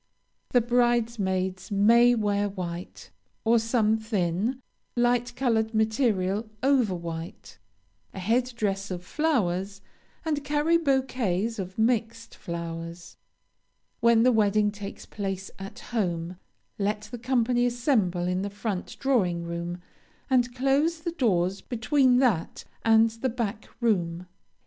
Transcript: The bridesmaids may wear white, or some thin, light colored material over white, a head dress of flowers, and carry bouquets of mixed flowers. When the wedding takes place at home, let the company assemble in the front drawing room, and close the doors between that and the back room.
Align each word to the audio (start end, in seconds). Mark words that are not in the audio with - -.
The 0.49 0.61
bridesmaids 0.61 1.69
may 1.69 2.15
wear 2.15 2.49
white, 2.49 3.11
or 3.45 3.59
some 3.59 3.97
thin, 3.97 4.59
light 4.95 5.35
colored 5.35 5.75
material 5.75 6.49
over 6.63 6.95
white, 6.95 7.59
a 8.11 8.17
head 8.17 8.51
dress 8.57 8.89
of 8.89 9.03
flowers, 9.05 9.79
and 10.25 10.43
carry 10.43 10.77
bouquets 10.79 11.59
of 11.59 11.77
mixed 11.77 12.33
flowers. 12.33 13.15
When 13.99 14.23
the 14.23 14.31
wedding 14.31 14.71
takes 14.71 15.05
place 15.05 15.51
at 15.59 15.77
home, 15.93 16.37
let 16.79 17.01
the 17.11 17.19
company 17.19 17.67
assemble 17.67 18.27
in 18.27 18.41
the 18.41 18.49
front 18.49 18.97
drawing 18.97 19.43
room, 19.43 19.83
and 20.31 20.51
close 20.55 21.01
the 21.01 21.11
doors 21.11 21.61
between 21.61 22.17
that 22.17 22.63
and 22.83 23.11
the 23.11 23.29
back 23.29 23.67
room. 23.79 24.25